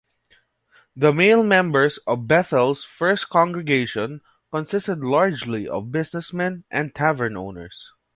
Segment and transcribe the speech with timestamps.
[0.95, 7.91] The male members of Beth-El's first congregation consisted largely of businessmen and tavern owners.